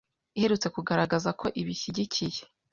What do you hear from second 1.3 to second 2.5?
ko ibushyigikiye